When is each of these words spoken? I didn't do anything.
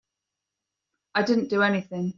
I 1.15 1.21
didn't 1.23 1.49
do 1.49 1.61
anything. 1.61 2.09